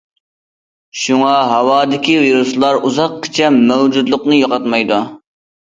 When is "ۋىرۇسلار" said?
2.25-2.81